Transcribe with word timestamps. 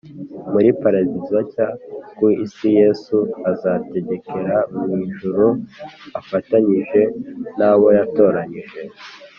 muri 0.51 0.69
paradizo 0.81 1.37
nshya 1.45 1.67
ku 2.17 2.25
isi 2.45 2.67
Yesu 2.79 3.17
azategekera 3.51 4.57
mu 4.79 4.93
ijuru 5.07 5.45
afatanyije 6.19 7.01
nabo 7.57 7.87
yatoranyije 7.97 8.79